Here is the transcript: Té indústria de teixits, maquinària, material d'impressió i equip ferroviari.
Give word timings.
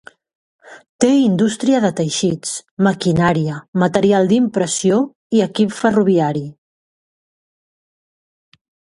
Té 1.03 1.07
indústria 1.23 1.81
de 1.81 1.89
teixits, 1.99 2.53
maquinària, 2.87 3.57
material 3.83 4.31
d'impressió 4.31 4.97
i 5.39 5.43
equip 5.49 5.75
ferroviari. 5.81 6.43